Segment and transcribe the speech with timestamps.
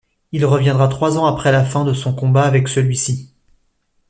[0.31, 3.29] Il reviendra trois ans après la fin de son combat avec celui-ci.